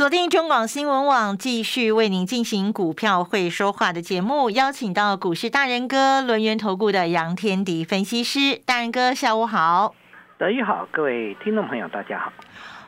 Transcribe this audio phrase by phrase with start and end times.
[0.00, 9.94] 锁定中广新闻网，继续为您进行股票会说话的节目，邀请到股市大人哥轮源投顾的杨天迪分析师，大人哥下午好，
[10.38, 12.32] 德宇好，各位听众朋友大家好。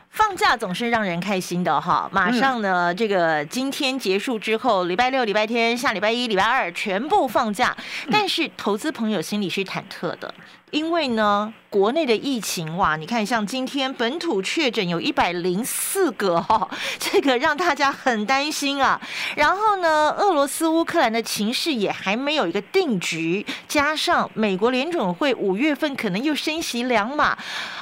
[0.09, 7.77] 放假总是让人开心的哈，马上呢，这个今天结束之后，礼拜六、礼拜天、下礼拜一、礼拜二全部放假，
[8.09, 10.33] 但是投资朋友心里是忐忑的，
[10.73, 11.53] 因为呢。
[11.73, 16.69] 国内的疫情哇，你看像今天本土确诊有一百零四个 哈，
[16.99, 19.01] 这个让大家很担心啊。
[19.35, 27.35] 然后呢，俄罗斯乌克兰的情势也还没有一个定局，加上美国联准会五月份可能又升息两码，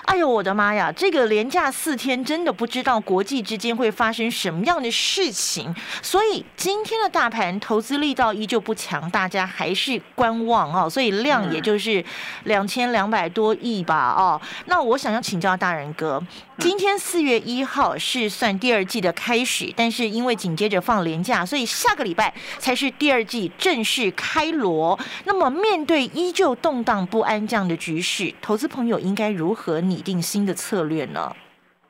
[0.05, 5.75] 哎呦我的妈呀，这个连假四天真的不知道国际之间会发生什么样的事情。
[6.01, 10.89] 所以今天的大盘投资力道依旧不强，大家还是观望哦。
[10.89, 12.01] 所以量也就是
[12.45, 13.81] 两千两百多亿。
[13.81, 16.21] 吧哦，那我想要请教大人哥，
[16.59, 24.97] 今天四月一号是算第二季的开始，但是因为紧接着放年假，所以下个礼拜才是第二季正式开锣。
[25.25, 31.35] 那么面对依旧动荡不安这样的局势，投资朋友应该如何拟定新的策略呢？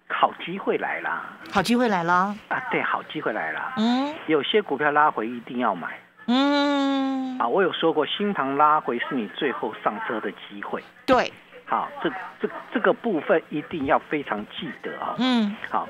[0.08, 2.14] 好机会来了，好机会来了
[2.47, 2.58] 啊！
[2.72, 3.73] 对，好机会来了。
[3.78, 5.89] 嗯，有些股票拉回一定要买。
[6.32, 10.82] 嗯，啊，我有说过，新塘拉回是你最后上车的机会。
[11.06, 11.32] 对。
[11.66, 12.10] 好，这
[12.42, 15.16] 这这个部分一定要非常记得啊。
[15.20, 15.88] 嗯，好，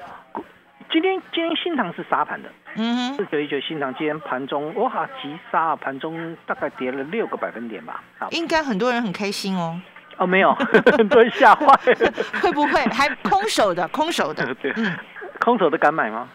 [0.92, 8.03] 今天今天新塘是杀盘的，嗯，四九一九新塘今天盘中哇急杀啊，盘中大概跌了六个百分点吧。
[8.19, 9.81] 好，应该很多人很开心哦。
[10.18, 10.53] 哦，没有，
[10.96, 11.75] 很多人吓坏。
[12.44, 13.88] 会不会还空手的？
[13.88, 14.53] 空手的？
[14.62, 14.72] 对，
[15.40, 16.30] 空手的敢买吗？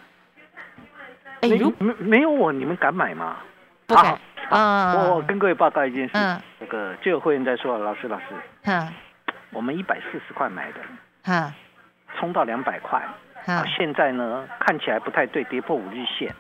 [1.43, 3.37] 哎，没没有我，你们敢买吗？
[3.87, 4.19] 不敢。
[4.51, 6.13] 啊，我跟各位报告一件事，
[6.61, 8.25] 那个就有会员在说，老师老师，
[8.65, 8.93] 嗯。
[9.53, 10.81] 我们一百四十块买的，
[11.25, 11.51] 嗯，
[12.19, 13.01] 冲到两百块，
[13.47, 16.35] 啊，现在呢看起来不太对，跌破五日线，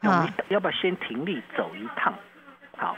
[0.00, 2.12] 啊，要不要先停利走一趟？
[2.76, 2.94] 好，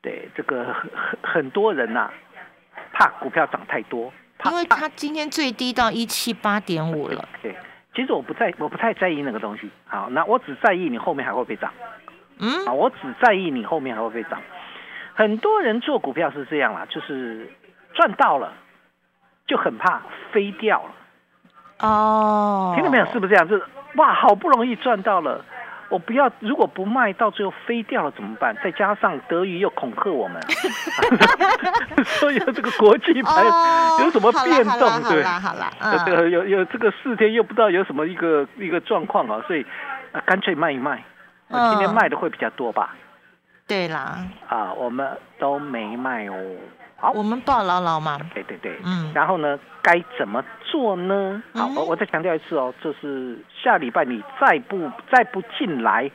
[0.00, 2.08] 对，这个很很很多人呐，
[2.94, 4.10] 怕股票涨太多，
[4.46, 7.28] 因为它今天最低到一七八点五了。
[7.42, 7.54] 对，
[7.94, 9.68] 其实我不在，我不太在意那个东西。
[9.86, 11.70] 好，那我只在意你后面还会不会涨。
[12.38, 14.40] 嗯，啊，我只在意你后面还会不会涨。
[15.14, 17.50] 很多人做股票是这样啦，就是
[17.92, 18.52] 赚到了。
[19.46, 20.00] 就很怕
[20.32, 23.04] 飞掉了哦，听到没有？
[23.12, 23.46] 是不是这样？
[23.46, 23.64] 就是
[23.96, 25.44] 哇，好不容易赚到了，
[25.90, 28.56] 我不要，如果不卖，到最后飞掉了怎么办？
[28.64, 30.40] 再加上德语又恐吓我们
[32.04, 33.42] 所以这个国际牌
[34.02, 35.02] 有什么变动？
[35.12, 35.70] 对，好了，
[36.06, 39.66] 这个有有这个四天又不知道有什么一个一个状况啊，所以
[40.24, 41.04] 干脆卖一卖，
[41.70, 42.94] 今天卖的会比较多吧？
[43.66, 46.34] 对啦，啊，我们都没卖哦。
[46.96, 48.18] 好，我们抱牢牢嘛。
[48.34, 49.10] 对对对，嗯。
[49.14, 51.42] 然后呢，该怎么做呢？
[51.54, 56.10] 好，我我再强调一次哦，就是下礼拜你再不再不进来，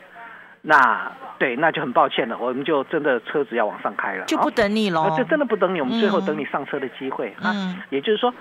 [0.61, 5.13] 那对，那就很抱歉了，我们就真的车子要往上开了，就不等你喽。
[5.17, 7.51] 这真的不等你，我们最后等你上车的机会啊。
[7.89, 8.31] 也就是说，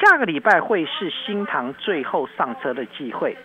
[0.00, 3.36] 下个礼拜会是新塘最后上车的机会，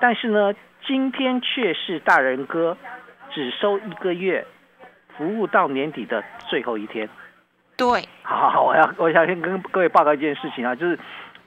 [0.00, 0.52] 但是呢，
[0.86, 2.76] 今天却是大人哥
[3.30, 4.46] 只收一个月，
[5.16, 7.08] 服务到年底的最后一天。
[7.76, 10.98] 对，好，好，我要，我想先跟各位报告一件事情啊，就是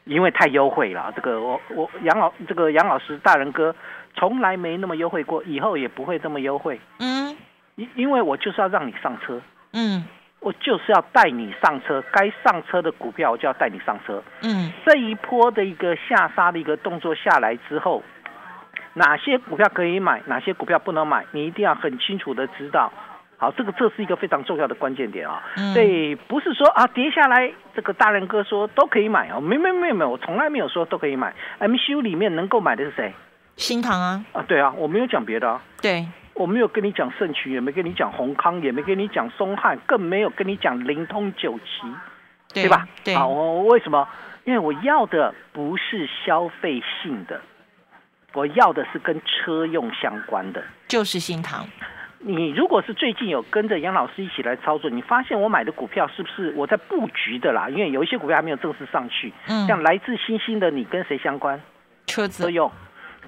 [0.06, 3.76] 因为太优惠了，这个我我杨老这个杨老师大人哥
[4.16, 6.80] 从来没那么优惠过，以后也不会这么优惠。
[7.00, 7.36] 嗯，
[7.76, 9.42] 因因为我就是要让你上车，
[9.74, 10.06] 嗯，
[10.40, 14.24] 我就是要带你上车，该上车的股票我就要带你上车。
[14.44, 18.02] 嗯，这一波的一个下杀的一个动作下来之后，
[18.94, 22.92] 哪些股票可以买，哪些股票不能买，你一定要很清楚的知道。
[23.38, 25.42] 好，这个这是一个非常重要的关键点啊！
[25.74, 31.34] 对，不是说啊跌下来，这个大人哥说都可以买哦，没没没没，我从来没有说都可以买。
[31.60, 33.14] MCU 里面能够买的是谁？
[33.56, 34.24] 新塘啊！
[34.34, 35.60] 啊，对啊，我没有讲别的啊。
[35.82, 36.06] 对，
[36.36, 41.92] 我没有跟你讲盛群，也没跟你讲宏康，也没跟你讲松汉，更没有跟你讲灵通九旗，
[42.54, 42.88] 对吧？
[43.04, 44.08] 对，好，我为什么？
[44.44, 47.42] 因为我要的不是消费性的，
[48.34, 51.66] 我要的是跟车用相关的，就是新唐。
[52.24, 57.68] 你如果是最近有跟着杨老师一起来操作，你发现我买的股票是不是我在布局的啦？
[57.70, 61.60] 因为有一些股票还没有正式上去，嗯，像来自星星的你跟谁相关？
[62.06, 62.72] 车子车用，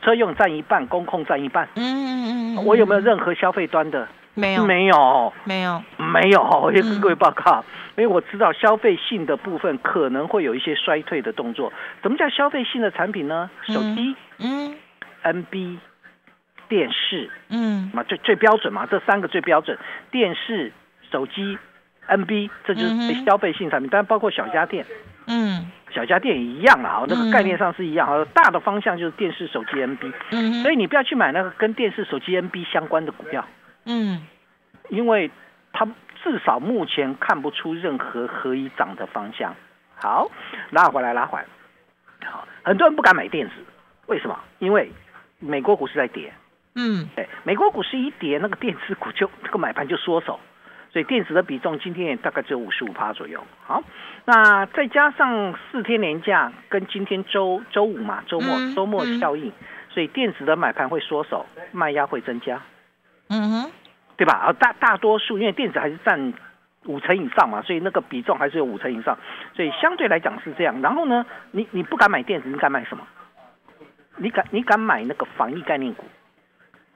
[0.01, 1.67] 车用占一半，工控占一半。
[1.75, 2.65] 嗯嗯嗯。
[2.65, 4.07] 我有没有任何消费端的？
[4.35, 6.41] 没有，没有，没有，没有。
[6.61, 7.63] 我也跟各位报告，
[7.97, 11.71] 因为我知道消费性的部分可能会有一些衰退的动作。
[12.01, 13.49] 什么叫消费性的产品呢？
[13.67, 14.75] 手机，嗯
[15.23, 15.77] ，NB，
[16.67, 19.77] 电视，嗯，嘛最最标准嘛，这三个最标准。
[20.11, 20.71] 电视、
[21.11, 21.57] 手机、
[22.07, 24.85] NB，这就是消费性产品，当然包括小家电，
[25.27, 28.25] 嗯，小家电也一样啊，那个概念上是一样啊。
[28.33, 33.45] 大的方向就是电视、手机、NB，嗯，所以你不要去买那个跟电视、手机、NB 相关的股票。
[33.85, 34.25] 嗯，
[34.89, 35.29] 因为
[35.71, 35.85] 它
[36.23, 39.55] 至少目前看不出任何可以涨的方向。
[39.95, 40.29] 好，
[40.71, 41.45] 拉回来，拉回来。
[42.25, 43.53] 好，很多人不敢买电子，
[44.07, 44.39] 为什么？
[44.59, 44.91] 因为
[45.43, 46.33] 美国股市在跌。
[46.75, 50.39] 嗯，对，美国股市一跌，那个电子股就这个买盘就缩手，
[50.91, 53.43] 所以电子的比重今天也大概只有五十五趴左右。
[53.63, 53.83] 好，
[54.25, 59.51] 那再加上四天连假跟今天周周五嘛，周末周末效应，
[59.89, 62.59] 所以电子的买盘会缩手，卖压会增加。
[63.29, 63.71] 嗯哼，
[64.17, 64.33] 对吧？
[64.33, 66.33] 啊，大大多数因为电子还是占
[66.85, 69.15] 五成以上嘛，所以那个比重还是有五成以上，
[69.55, 70.81] 所以相对来讲是这样。
[70.81, 73.05] 然后呢，你你不敢买电子，你敢买什么？
[74.17, 76.03] 你敢你敢买那个防疫概念股？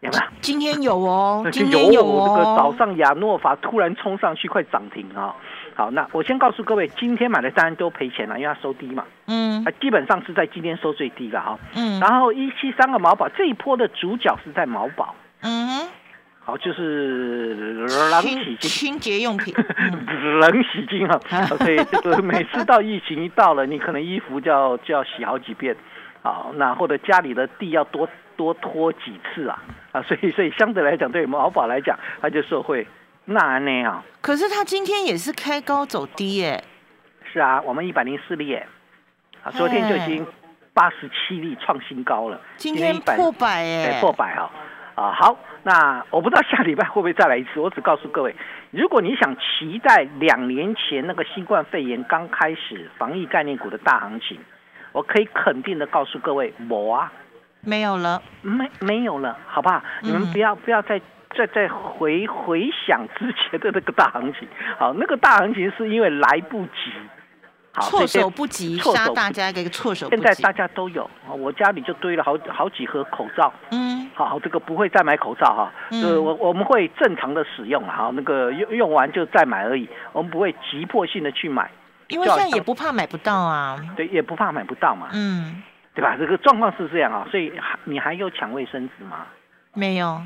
[0.02, 0.24] 有没有？
[0.42, 2.38] 今天有哦， 今天有哦。
[2.38, 5.34] 这个早上亚诺法突然冲上去，快涨停啊！
[5.76, 9.04] 好，那我先告诉各位，今天买的当然都赔钱了，因为它收低嘛。
[9.26, 11.60] 嗯，啊，基本上是在今天收最低了哈。
[11.76, 15.16] 嗯，然后一七三个毛宝这一波的主角是在毛宝。
[15.42, 15.88] 嗯。
[16.44, 19.54] 好，就是冷洗精、清洁用品，
[20.40, 21.20] 冷洗精啊，
[21.58, 25.76] 所以这个每次到疫情一到了，你可能衣服就要就要洗好几遍，
[26.34, 29.64] 好，那或者家里的地要多多拖几次啊，
[29.94, 32.86] 啊，所以所以相对来讲，对毛宝来讲，它就受惠。
[33.26, 36.64] 那那样，可是它今天也是开高走低耶。
[37.32, 40.26] 是啊，我们一百零四例，啊，昨天就已经
[40.74, 44.52] 八十七例创新高了，今天破百哎，破百啊。
[44.96, 47.60] 啊，好，那我不知道下礼拜会不会再来一次。
[47.60, 48.36] 我只告诉各位，
[48.72, 54.40] 如果你想期待两年前那个新冠肺炎刚开始防疫概念股的大行情，
[54.98, 57.14] 我可以肯定的告诉各位，我啊，
[57.62, 59.80] 没有了，没没有了，好不好？
[60.02, 61.00] 你们不要不要再
[61.36, 64.48] 再再回回想之前的那个大行情，
[64.80, 66.92] 好，那个大行情是因为来不及。
[67.80, 70.20] 措手不及，杀大家一个措手不及。
[70.24, 71.08] 现在大家都有，
[71.38, 73.54] 我家里就堆了好好几盒口罩。
[73.70, 81.70] 嗯，好，这个不会再买口罩哈，呃，我我们会正常的使用哈，那个用用完就再买而已，我们不会急迫性的去买。
[82.10, 83.78] 因为现在也不怕买不到啊。
[83.96, 85.10] 对，也不怕买不到嘛。
[85.14, 85.62] 嗯，
[85.94, 86.16] 对吧？
[86.18, 89.26] 这个状况是这样啊，所以还你还有抢卫生纸吗？
[89.74, 90.22] 没有。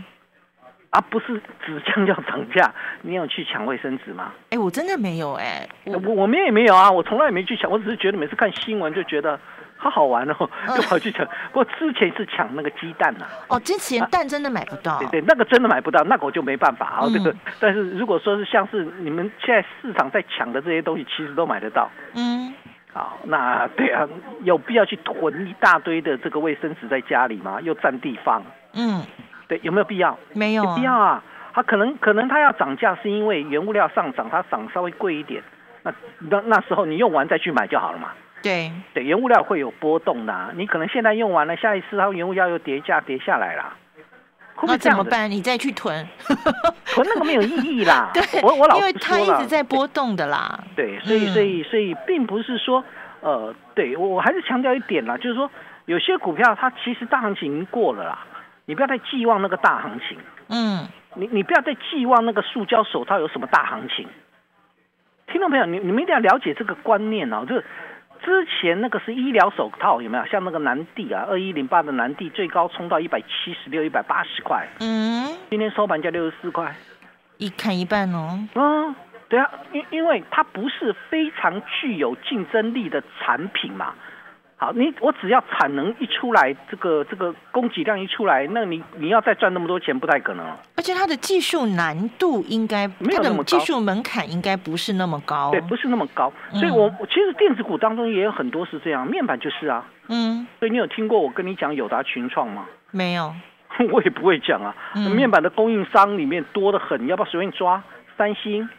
[0.92, 2.70] 啊，不是纸浆要涨价，
[3.02, 4.34] 你有去抢卫生纸吗？
[4.50, 9.40] 哎，我真的没有哎，我我们也没有啊，我从来也没去抢，我只是觉得每次看新闻就觉得
[9.82, 10.36] 好好玩哦，
[10.76, 11.26] 就跑去抢。
[11.52, 13.26] 不过之前是抢那个鸡蛋呐。
[13.48, 15.00] 哦，之前蛋真的买不到。
[15.00, 17.10] 对对，那个真的买不到，那个我就没办法啊。
[17.12, 21.90] 这个，但是如果说是像是你们现在市场在抢的这些东西，其实都买得到。
[22.14, 22.54] 嗯。
[22.94, 24.08] 好，那对啊，
[24.44, 27.60] 有必要去囤一大堆的这个卫生纸在家里吗？
[27.62, 28.44] 又占地方。
[28.74, 29.02] 嗯。
[29.48, 30.16] 对，有没有必要？
[30.34, 31.24] 没有必要啊。
[31.54, 35.42] 它可能可能它要涨价，是因为原物料上涨，它涨稍微贵一点。
[35.82, 38.10] 那那那时候你用完再去买就好了嘛。
[38.42, 40.54] 对对，原物料会有波动的。
[40.56, 43.78] 你可能现在用完了，下一次它原物料又跌价跌下来了。
[44.64, 45.30] 那怎么办？
[45.30, 46.08] 你再去囤，
[46.86, 48.12] 囤那个没有意义啦。
[48.14, 50.60] 对，我我老因为它一直在波动的啦。
[50.76, 52.84] 对，所以所以所以并不是说
[53.22, 55.50] 呃，对我我还是强调一点啦，就是说
[55.86, 58.26] 有些股票它其实大行情已经过了啦。
[58.66, 60.18] 你不要再寄望那个大行情，
[60.48, 64.08] 嗯，你你不要再寄望那个塑胶手套有什么大行情。
[65.28, 67.66] 听众朋友，你你们一定要了解这个观念哦，就是
[68.24, 70.26] 之前那个是医疗手套有没有？
[70.26, 76.76] 像那个南地啊，二一零八的南地最高冲到一百七十六、一百八十块，嗯，今天收盘价六十四块，
[77.38, 78.40] 一砍一半哦。
[78.56, 78.96] 嗯，
[79.28, 83.94] 对啊，因因为它不是非常具有竞争力的产品嘛。
[84.64, 90.46] 好，你我只要产能一出来，这个这个供给量一出来，那你你要再赚那么多钱不太可能。
[90.76, 95.50] 而且它的技术难度应该没有那么高，技术门槛应该不是那么高。
[95.50, 96.32] 对，不是那么高。
[96.54, 99.84] 所以我其实电子股当中也有很多是这样，面板就是啊。
[100.10, 100.46] 嗯。
[100.60, 102.68] 所以你有听过我跟你讲友达群创吗？
[102.92, 103.34] 没有。
[103.92, 104.76] 我也不会讲啊。
[104.94, 107.82] 面板的供应商里面多的很，你要不要随便抓？
[108.16, 108.70] 三星。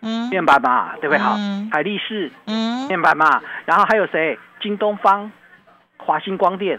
[0.00, 0.28] 嗯。
[0.30, 1.18] 面板嘛，对不对？
[1.18, 1.36] 好。
[1.72, 2.30] 海力士。
[2.46, 2.86] 嗯。
[2.88, 4.38] 面板嘛，然后还有谁？
[4.60, 5.30] 京东方、
[5.96, 6.78] 华星光电，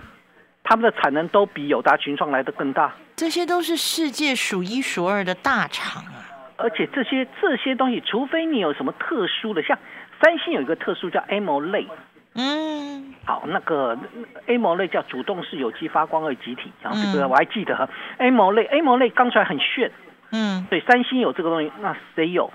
[0.63, 2.93] 他们的产能都比友达群创来的更大。
[3.15, 6.29] 这些都是世界数一数二的大厂啊！
[6.57, 9.77] 而且这些这些东西，除非你有什么特殊的，像
[10.21, 11.87] 三星有一个特殊叫 AMOLED，
[12.35, 13.97] 嗯，好，那个
[14.45, 19.91] a mo 类叫主动式有机发光二极体，然后这个我还记得 A 膜类 A 膜类刚出来很炫，
[20.31, 22.51] 嗯，对，三星有这个东西，那谁有？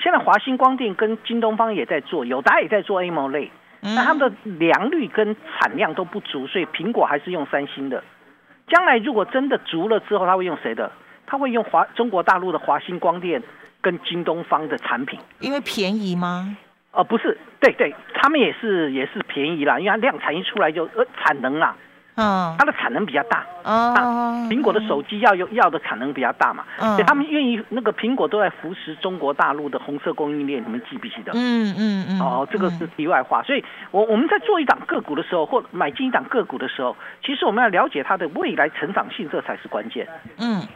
[0.00, 3.50] 现在华星光电跟京东方也在做，友达也在做 AMO 类，
[3.80, 8.02] 那他们的良率跟产量都不足，所以苹果还是用三星的。
[8.68, 10.90] 将来如果真的足了之后，他会用谁的？
[11.26, 13.42] 他会用华中国大陆的华星光电
[13.80, 16.56] 跟京东方的产品，因为便宜吗？
[16.92, 21.76] 哦，不是，对对，他们也是也是便宜啦，因为它量产一出来就呃产能啦，
[22.18, 31.30] 嗯，它的产能比较大，哦，苹果的手机要用要的产能比较大嘛，嗯，所以他们愿意那个苹果都在扶持中国大陆的红色供应链，你们记不记得？
[31.34, 40.08] 嗯嗯嗯，哦，这个是题外话，所以我我们在做一档个股的时候，或买进一档个股的时候，其实我们要了解它的未来成长性，这才是关键，
[40.38, 40.66] 嗯，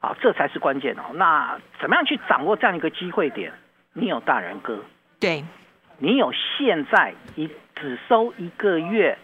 [0.00, 1.14] 好，这才是关键哦。
[1.14, 3.52] 那怎么样去掌握这样一个机会点？
[3.92, 4.80] 你有大人哥，
[5.20, 5.44] 对。
[6.00, 9.18] 你有现在一只收一个月，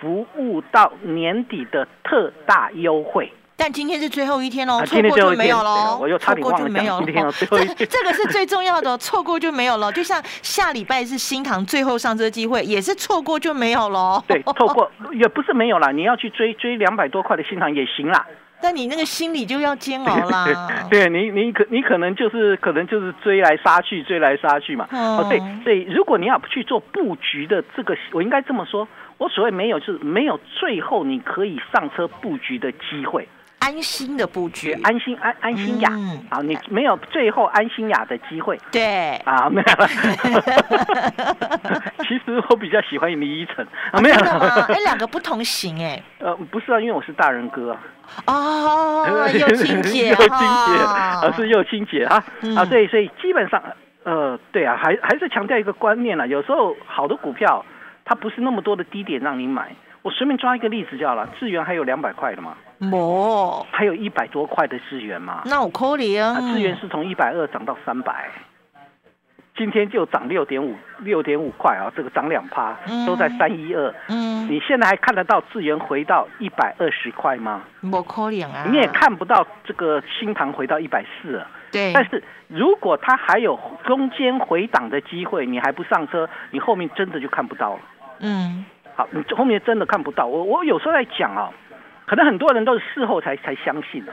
[0.00, 6.74] 服务到年底的特大优惠，但今天是最后一天喽，错过就没有喽，我又差点忘了今
[7.12, 9.90] 天有最后一天，这个是最重要的，错过就没有了。
[9.92, 14.22] 就像下礼拜是新塘最后上车机会，也是错过就没有喽。
[14.28, 18.24] 对，错过也不是没有啦，你要去追追两百多块的新塘也行啦。
[18.60, 20.68] 但你那个心里就要煎熬啦。
[20.90, 24.88] 对你，你可你可能就是可能就是追来杀去，追来杀去嘛。
[24.90, 28.88] 哦，对对，如果你要去做布局的这个，我应该这么说，
[29.18, 33.28] 我所谓没有是没有最后你可以上车布局的机会。
[33.58, 35.90] 安心的布局，安心安安心雅
[36.30, 38.58] 啊，你没有最后安心雅的机会。
[38.72, 39.66] 对啊，没有。
[42.04, 44.14] 其实我比较喜欢李依晨啊，没有。
[44.16, 46.00] 哎，两个不同型哎。
[46.20, 47.80] 呃，不是啊，因为我是大人哥啊。
[48.26, 50.84] 哦， 又亲姐，又亲姐，
[51.22, 52.24] 而是又亲姐啊
[52.56, 53.62] 啊，所以所以基本上
[54.04, 57.64] 呃，对啊，还还是强调一个观念啊，有时候好的股票
[58.04, 59.74] 它不是那么多的低点让你买。
[60.02, 62.54] 我随便抓一个例子就好了，智源还有两百块的吗？
[62.78, 65.42] 没，还有一百多块的资源吗？
[65.46, 66.40] 那我扣你啊！
[66.40, 68.30] 资源是从一百二涨到三百，
[69.56, 71.90] 今天就涨六点五，六点五块啊！
[71.96, 73.92] 这个涨两趴，都在三一二。
[74.08, 77.62] 嗯，你现在还看得到资源回到一百二十块吗？
[77.80, 78.64] 没可能啊！
[78.70, 81.44] 你也看不到这个新塘回到一百四。
[81.72, 81.92] 对。
[81.92, 87.80] 但是如果它还有中间回档的机会，你还不上车，你后面真的就看不到了。
[88.20, 88.64] 嗯。
[88.94, 90.26] 好，你后面真的看不到。
[90.26, 91.50] 我我有时候在讲啊。
[92.08, 94.12] 可能很多人都是事后才才相信的。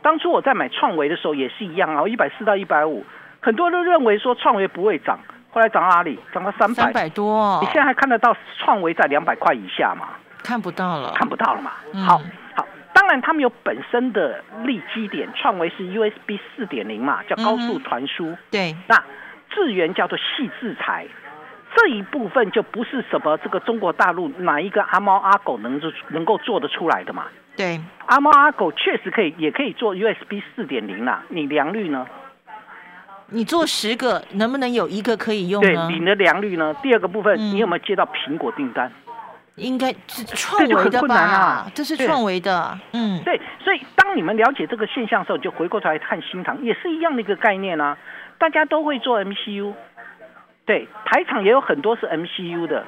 [0.00, 3.04] 当初我在买创维的时候也是一样啊，一百四到一百五，
[3.40, 5.18] 很多人都认为说创维不会涨，
[5.50, 6.18] 后来涨到哪里？
[6.32, 7.58] 涨到三百，三百多。
[7.60, 10.08] 你现在还看得到创维在两百块以下吗？
[10.42, 11.72] 看不到了，看不到了嘛。
[12.06, 12.20] 好，
[12.54, 18.36] 好，当然他们有本身的利基点，创维是 USB 四点零嘛，叫高速传输。
[18.50, 19.02] 对，那
[19.50, 21.06] 智源叫做细制裁。
[21.74, 27.24] 这一部分就不是什么这个中国大陆哪一个阿猫阿狗能做能够做得出来的嘛？
[27.56, 31.22] 对，阿猫阿狗确实可以，也可以做 USB 四点零啦。
[31.28, 32.06] 你良率呢？
[33.28, 35.88] 你做十个，能不能有一个可以用呢？
[35.88, 36.74] 对，你的良率呢？
[36.82, 38.90] 第二个部分，你有没有接到苹果订单？
[39.56, 41.66] 应该是创维的吧？
[41.74, 42.78] 这是创维的。
[42.92, 43.38] 嗯，对。
[43.62, 47.96] 所以当你们了解这个现象的时候，就回过头来看新塘，也是一样的一个概念啊。
[48.38, 49.74] 大家都会做 MCU。
[50.64, 52.84] 对，台厂也有很多是 MCU 的，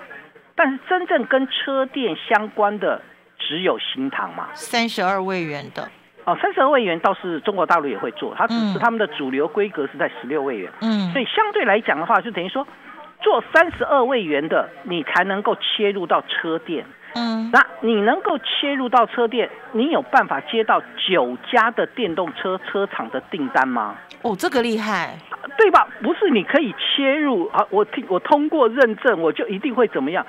[0.55, 3.03] 但是真正跟车电相关的
[3.39, 4.49] 只有新唐嘛。
[4.55, 5.89] 三十二位元的
[6.25, 10.73] 哦，三十二位元倒是中国大陆也会做，它只是他们的主流规格是在十六位元。
[10.81, 12.67] 嗯，所以相对来讲的话，就等于说
[13.21, 16.87] 做三十二位元的，你才能够切入到车电。
[17.15, 23.97] 嗯，那你能够切入到车店，你有办法接到九家的电动车车厂的订单吗？
[24.23, 25.17] 哦，这个厉害。
[25.57, 25.87] 对吧？
[26.03, 27.65] 不是你可以切入啊！
[27.71, 30.27] 我听我通过认证，我就一定会怎么样？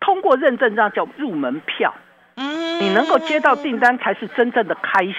[0.00, 1.94] 通过认证这样叫入门票。
[2.36, 5.14] 嗯，你能够接到订单才是真正的开始。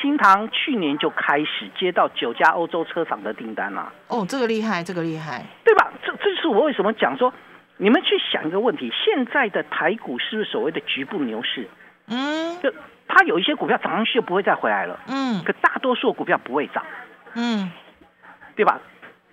[0.00, 3.92] 新塘去年就开始接到九家欧洲车厂的订单了。
[4.06, 5.92] 哦，这个厉害，这个厉害，对吧？
[6.02, 7.32] 这这是我为什么讲说，
[7.78, 11.66] 你们去想一个问题：现在的台股是不是所谓的局部牛市？
[12.08, 12.72] 嗯，就
[13.06, 15.00] 它有一些股票涨上去就不会再回来了。
[15.08, 16.84] 嗯，可大多数股票不会涨。
[17.34, 17.70] 嗯。
[18.56, 18.80] 对吧？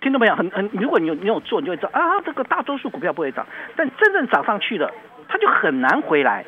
[0.00, 0.36] 听到没有？
[0.36, 4.92] 很很，如果你有你有做，你就会知道啊，这个大多数股票不会涨，但真正涨上去了，
[5.26, 6.44] 它就很难回来，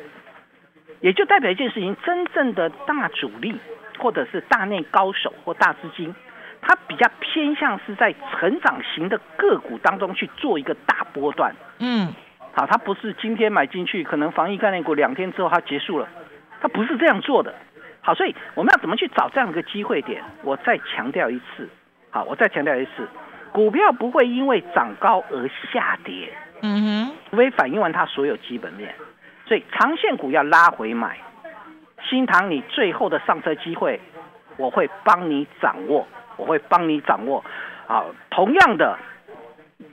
[1.01, 3.59] 也就代表一件事情：真正的大主力
[3.97, 6.15] 或者是大内高手或大资金，
[6.61, 11.53] 它比较偏向是在成长型的个股当中去做一个大波段。
[11.79, 12.13] 嗯，
[12.53, 16.07] 好，它不是今天买进去，可能防疫概念股两天之后它结束了，
[16.61, 17.53] 它不是这样做的。
[18.01, 20.23] 好，所以我们要怎么去找这样一个机会点？
[20.43, 21.67] 我再强调一次。
[22.11, 23.07] 好，我再强调一次，
[23.51, 26.33] 股票不会因为涨高而下跌。
[26.61, 28.93] 嗯哼，除非反映完它所有基本面，
[29.45, 31.17] 所以长线股要拉回买。
[32.09, 33.99] 新塘，你最后的上车机会，
[34.57, 36.07] 我会帮你掌握，
[36.37, 37.43] 我会帮你掌握。
[37.85, 38.97] 好，同样的，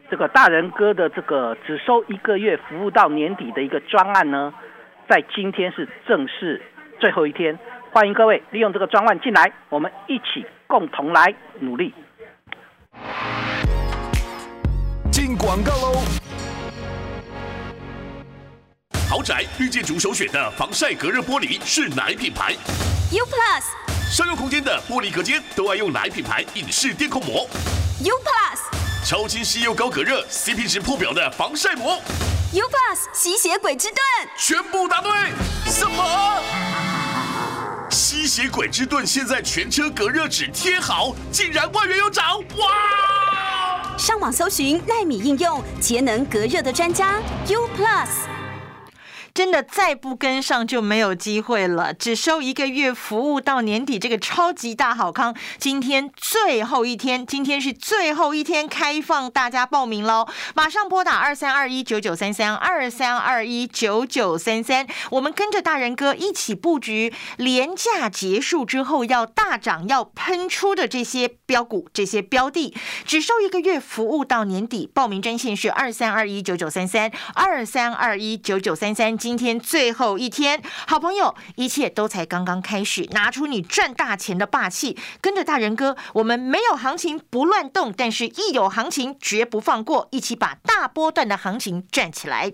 [0.08, 4.54] 这个大人哥的这个只收一个月服务到年底的一个专案呢，
[5.08, 6.62] 在今天是正式
[7.00, 7.58] 最后一天，
[7.92, 11.92] 欢迎各位利用这个专案进来，我们一起共同来努力。
[15.10, 16.02] 进广告喽。
[19.10, 22.52] 豪宅绿建筑首选的防晒隔热玻璃是哪品牌
[23.12, 23.64] ？U Plus。
[24.08, 27.44] 商用空间的玻璃隔间都爱用哪品牌隐式电控膜
[28.04, 28.75] ？U Plus。
[29.08, 32.02] 超清晰又高隔热，CP 值破表的防晒膜
[32.52, 34.00] ？U Plus 吸血鬼之盾。
[34.36, 35.12] 全部答对。
[35.70, 36.42] 什么？
[37.88, 42.40] 吸血鬼之盾现在全车隔热纸贴好，竟然万元有涨！
[42.56, 43.96] 哇！
[43.96, 48.36] 上网搜寻纳米应用节能隔热的专家 U Plus。
[49.37, 51.93] 真的再不跟上就没有机会了。
[51.93, 60.26] 只收一个月服务到年底，这个超级大好康，今天最后一天，今天是最后一天开放大家报名喽！
[60.55, 72.75] 马上拨打二三二一九九三三二三二一九九三三，我们跟着大人哥一起布局，廉价结束之后要大涨要喷出的这些标股、这些标的，
[73.05, 74.88] 只收一个月服务到年底。
[74.95, 79.14] 报名专线是二三二一九九三三二三二一九九三三。
[79.26, 92.52] 今天最后一天，好朋友，一切都才刚刚开始，拿出你赚大钱的霸气，跟着大人哥，我们没有行情不乱动，但是一有行情绝不放过，一起把大波段的行情赚起来。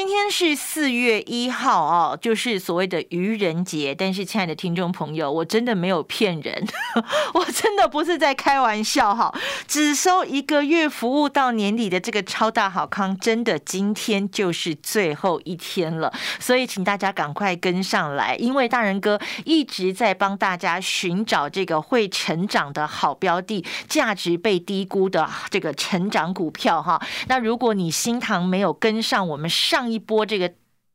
[0.00, 3.94] 今天是四月一号哦，就是所谓的愚人节。
[3.94, 6.66] 但是，亲爱的听众朋友，我真的没有骗人，
[7.34, 9.30] 我真的不是在开玩笑哈。
[9.68, 16.10] 只收一个月服务到年底的这个超大好康，真的今天就是最后一天了。
[16.38, 26.98] 所以，请大家赶快跟上来，因为大人哥一直在帮大家寻找这个会成长的好标的，价值被低估的这个成长股票哈。
[27.28, 30.52] 那如果你新塘没有跟上我们上，一波这个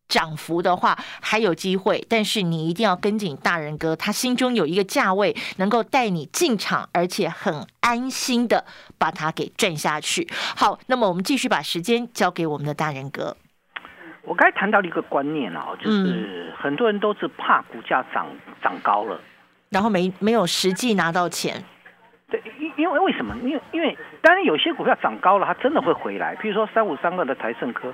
[0.08, 8.64] 涨幅的话还有机会，但是你一定要跟紧大人哥，他心中有一个价位能够带你进场，而且很安心的
[9.00, 10.28] 把它给赚下去。
[10.56, 13.36] 好，那么我们继续把时间交给我们的大人哥。
[14.24, 18.28] 我刚才谈到了一个观念哦，就是很多人都是怕股价涨
[18.62, 19.20] 涨高了，
[19.70, 21.64] 然后没没有实际拿到钱。
[22.30, 23.36] 对，因因为为什么？
[23.44, 27.92] 因为因为当然有些股票涨高了，它真的会回来，比如说三五三二的台盛科。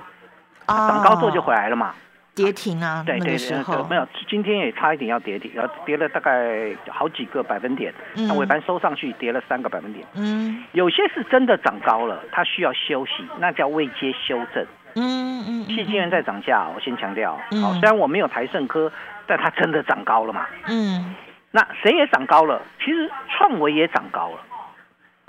[0.72, 1.94] 涨高之后就回来了嘛，
[2.34, 18.90] 跌停啊，对对对，没有，今天也差一点要跌停，然后跌了大概好几个百分点，那尾盘收上去跌了三个百分点，嗯，有些是真的涨高了，它需要休息，那叫未接修正，嗯嗯，细晶元在涨价，我先强调，好，虽然我没有台盛科，
[19.26, 21.14] 但它真的涨高了嘛，嗯，
[21.50, 24.38] 那谁也涨高了，其实创维也涨高了，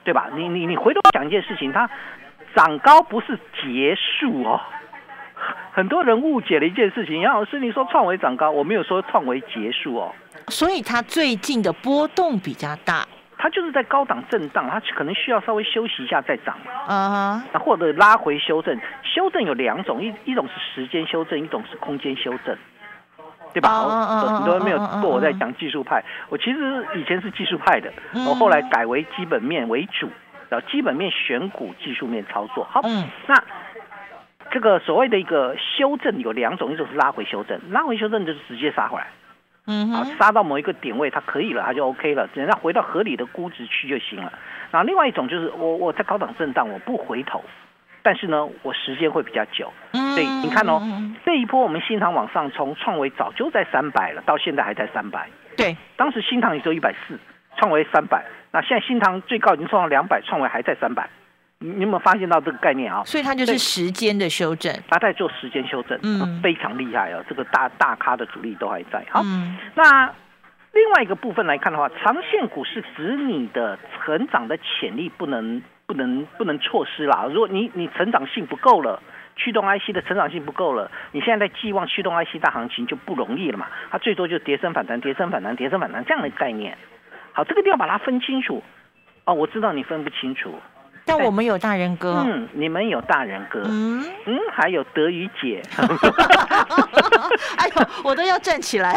[0.05, 0.29] 对吧？
[0.33, 1.89] 你你你回头想一件事情，它
[2.55, 4.61] 涨高不是结束哦。
[5.71, 10.13] 很多人误解了一件事情，杨老师，你说创维涨高，我没有说创维结束哦。
[10.49, 16.55] 所以它最近的波动比较大，它就是在高档震荡，它可能需要稍微休息一下再涨
[16.87, 18.79] 啊，或者拉回修正。
[19.03, 22.55] 修正有两种，一一种是时间修正，一种是空间修正，
[23.53, 23.69] 对吧？
[24.37, 27.91] 很多人没有过我在讲技术派，我其实以前是技术派的，
[28.27, 30.09] 我后来改为基本面为主，
[30.49, 32.67] 然后基本面选股，技术面操作。
[32.69, 32.81] 好，
[33.27, 33.41] 那。
[34.53, 39.07] 这个所谓的一个修正有两种，一种是拉回修正，拉回修正就是直接杀回来，
[39.65, 44.31] 嗯，好，杀到某一个点位它可以了，它就 OK 了，只要回到合理的估值区就行了。
[44.69, 47.43] 然后另外一种就是我我在高档震荡我不回头，
[48.03, 50.79] 但是呢我时间会比较久，所以你看哦，
[51.25, 57.17] 这一波我们新塘往上冲，创维早就在三百了，到现在还在三百，对，当时新塘也只有一百四，
[57.57, 61.09] 创维三百，那现在新塘最高已经冲到两百，创维还在三百。
[61.63, 63.01] 你有没有发现到这个概念啊？
[63.05, 67.23] 所以它就是时间的修正，它在做时间修正，嗯，非常厉害啊！
[67.29, 69.01] 这个大大咖的主力都还在。
[69.09, 69.23] 好，
[69.75, 70.13] 那
[70.73, 77.25] 另外一个部分来看的话，长线股是指你的成长的潜力不能不能不能错失啦。
[77.31, 79.01] 如果你你成长性不够了，
[79.37, 83.67] 驱动 IC 的成长性不够了，你现在在寄望驱动 IC 大行情就不容易了嘛？
[83.89, 86.77] 它最多就跌升反弹，跌升反弹，跌升反弹这样的概念。
[87.31, 88.61] 好，这个地方把它分清楚。
[89.25, 90.53] 哦，我知道你分不清楚。
[91.05, 95.61] 但我们有大人哥，嗯，你们有大人哥，嗯嗯，还有德语姐，
[97.57, 98.93] 哎呦，我都要站起来。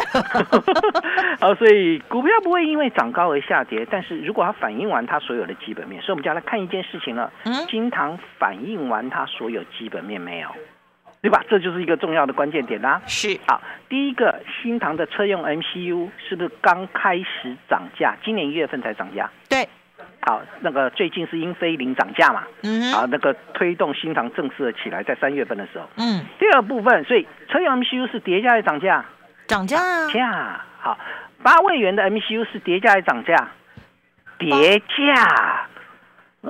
[1.39, 7.31] 啊， 所以股票不会因为涨高而下跌，但是如果它反映完它所有的基本面，所以我们就要来看一件事情了。
[7.43, 10.49] 嗯，金堂反映完它所有基本面没有？
[11.19, 11.43] 对吧？
[11.49, 13.01] 这就是一个重要的关键点啦。
[13.05, 13.37] 是。
[13.47, 18.15] 好，第一个，新唐的车用 MCU 是不是刚开始涨价？
[18.23, 19.29] 今年一月份才涨价。
[19.49, 19.67] 对。
[20.27, 22.43] 好，那个最近是英飞凌涨价嘛？
[22.63, 22.91] 嗯。
[22.91, 25.87] 啊，那个推动新唐正式的起来，在三月份的时候。
[25.95, 26.25] 嗯。
[26.37, 29.05] 第二部分，所以车用 MCU 是叠加还是涨价？
[29.47, 29.77] 涨价。
[30.11, 30.61] 价。
[30.79, 30.99] 好，
[31.41, 33.51] 八位元的 MCU 是叠加还是涨价？
[34.37, 35.65] 叠价。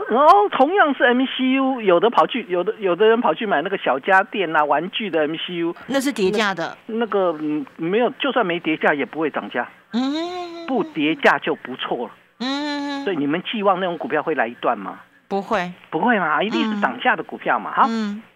[0.10, 6.76] 然后同样是 MCU，有的跑去，有的有的人跑去买那个小家电啊、玩具的 MCU，那是叠价的。
[6.88, 9.70] 那个嗯，没有，就算没叠价也不会涨价。
[9.94, 12.14] 嗯，不叠价就不错了。
[12.40, 15.00] 嗯，所以你们寄望那种股票会来一段吗？
[15.28, 17.74] 不会，不会嘛，一定是涨价的股票嘛。
[17.74, 17.88] 好，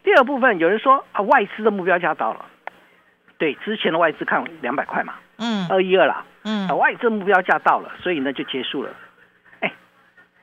[0.04, 2.46] 第二部分有人说啊，外资的目标价到了。
[3.38, 5.14] 对，之前的外资看两百块嘛。
[5.38, 6.26] 嗯，二一二啦。
[6.44, 8.90] 嗯，外资目标价到了，所以呢就结束了。
[9.62, 9.72] 哎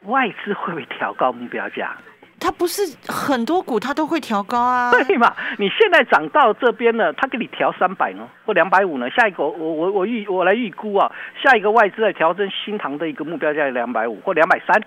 [0.05, 1.97] 外资会不会调高目标价？
[2.41, 4.93] 它不是很多股它都会调高啊？
[4.93, 5.35] 对嘛？
[5.59, 9.11] 你现在涨到这边了，它给你调三百呢，或两百五呢？
[9.11, 11.11] 下一个我我我预我来预估啊，
[11.43, 14.83] 下一个外资在调整新塘的一个目标价两百五或两百三。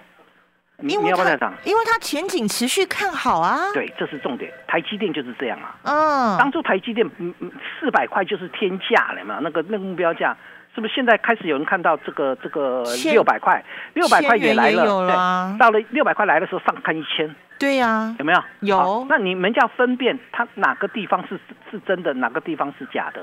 [0.84, 1.54] 你你要不要涨？
[1.64, 3.58] 因为它前景持续看好啊。
[3.74, 4.52] 对，这是重点。
[4.68, 5.76] 台积电就是这样啊。
[5.84, 6.38] 嗯。
[6.40, 10.36] 当初台积电嗯嗯四百块就是天价了嘛，那个那个目标价。
[10.74, 18.42] 是不是现在开始有人看到这个这个六百块，六百块也来了，对，到了六百块来的时候上看一千，对呀，有没有？
[18.62, 19.06] 有。
[19.10, 23.22] 那你们要分辨它哪个地方是是真的，哪个地方是假的？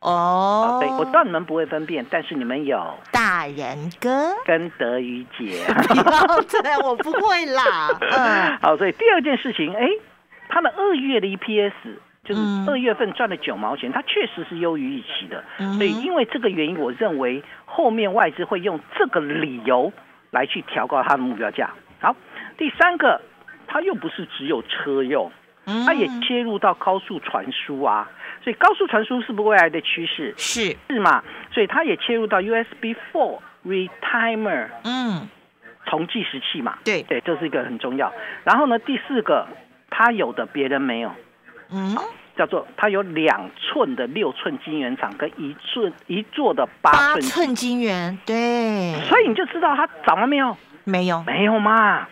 [0.00, 5.64] 哦，对，我知道你们不会分辨，但是你们有大人哥跟德语姐，
[6.62, 7.90] 对，我不会啦。
[8.16, 9.86] 嗯，好，所以第二件事情，哎，
[10.48, 11.72] 他的二月的 EPS。
[12.26, 15.44] 就是二月份赚了九毛钱，它确实是优于预期的，
[15.76, 19.92] 所以因为这个原因，我认为后面外资会用这个理由
[20.32, 21.70] 来去调高它的目标价。
[22.00, 22.14] 好，
[22.58, 23.20] 第三个，
[23.66, 25.30] 它又不是只有车用，
[25.86, 28.10] 它也切入到高速传输啊，
[28.42, 30.34] 所以高速传输是不是未来的趋势？
[30.36, 31.22] 是是嘛？
[31.52, 35.28] 所以它也切入到 USB Four Retimer，嗯，
[35.86, 38.12] 重计时器嘛，对对，这是一个很重要。
[38.44, 39.46] 然后呢，第四个，
[39.88, 41.12] 它有的别人没有。
[41.70, 41.96] 嗯，
[42.36, 50.56] 叫做它有两寸的六寸晶圆厂跟一寸一座的八寸寸晶圆，对，所以你就知道它涨了没有？
[50.84, 52.06] 没有，没有嘛，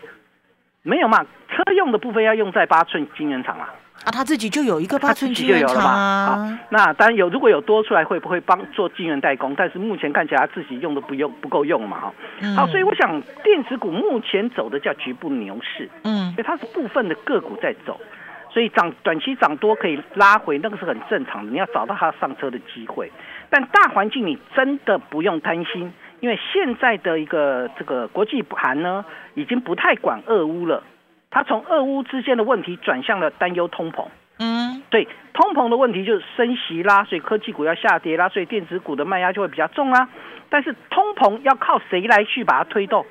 [0.81, 3.73] 没有嘛，车用的部分要用在八寸晶圆厂啊。
[4.03, 6.59] 啊，他自己就有一个八寸晶圆厂啊。
[6.69, 9.55] 那当然有，如果有多出来，会不会帮做晶圆代工？
[9.55, 12.13] 但是目前看起来他自己用的不用不够用嘛，哈。
[12.55, 17.99] 好，所以我想电子股目前走的叫局部牛市，嗯，所以它是部分的个股在走。
[18.55, 21.51] 所以涨短期涨多可以拉回，那个是很正常的。
[21.51, 23.11] 你要找到它上车的机会，
[23.49, 25.91] 但大环境你真的不用担心，
[26.21, 30.81] 因为现在的一个这个国际盘呢，已经不太管俄乌了，
[31.29, 34.07] 它从俄乌之间的问题转向了担忧通膨。
[34.39, 40.07] 嗯，对，通膨的问题就是升息啦，所以科技股要下跌啦，所以电子股的卖压就会比较重啦。
[40.49, 43.05] 但是通膨要靠谁来去把它推动？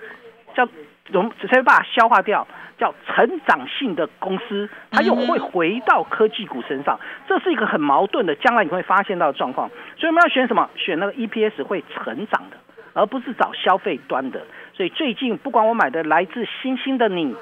[0.54, 0.66] 叫
[1.11, 2.48] 容谁把它消化掉？
[2.79, 9.69] 叫成长性的公司，它又会回到科技股身上，这是一个很矛盾的，将来你会发现到的状况。
[9.97, 10.69] 所以我们要选什么？
[10.77, 12.57] 选那个 EPS 会成长的，
[12.93, 14.43] 而不是找消费端的。
[14.75, 17.35] 所以最近不管我买的来自星星的你，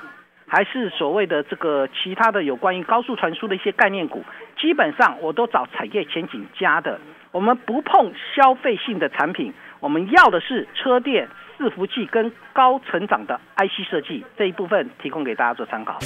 [0.47, 4.23] 还是所谓的这个其他的有关于高速传输的一些概念股，
[4.59, 7.01] 基本上我都找产业前景加的。
[7.31, 11.29] 我们不碰消费性的产品，我们要的是车电。
[11.63, 15.97] 伺服器跟高成长的 IC 设计这一部分提供给大家做参考。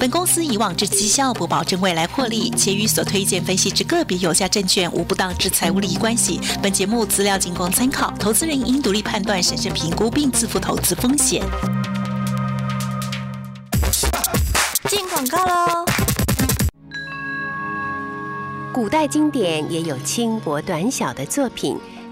[0.00, 6.40] 本公司以往之绩效不保证未来获利，且与所推荐分析之个别有价证券无不当之财务利益关系。
[6.60, 11.42] 本节目资料仅供参考，投资人应独立判断、审慎评估并自负投资风险。
[14.88, 15.84] 进广告喽！
[18.72, 21.78] 古代经典也有轻薄短小的作品。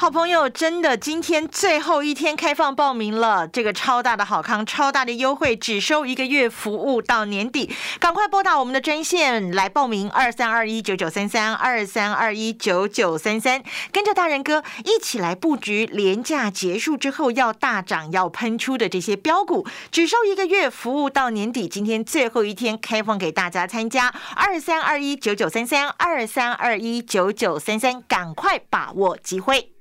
[0.00, 29.72] 好朋友，真的今天最后一天开放报名了，这个超大的好康，超大的优惠，只收一个月服务到年底，赶快拨打我们的专线来报名，二三二一九九三三二三二一九九三三，跟着大人哥一起来布局廉价结束之后要大涨要喷出的这些标股，只收一个月服务到年底，今天最后一天开放给大家参加，二三二一九九三三二三二一九九三三，赶快把握机会。